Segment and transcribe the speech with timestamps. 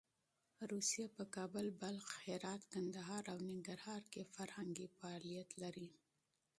[0.71, 5.89] روسیه په کابل، بلخ، هرات، کندهار او ننګرهار کې فرهنګي فعالیت لري.